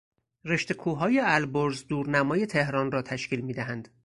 [0.45, 3.89] رشته کوههای البرز دورنمای تهران را تشکیل میدهد.